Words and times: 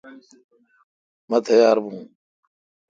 مہ 1.29 1.37
تیار 1.45 1.77
ہو۔ 1.83 1.89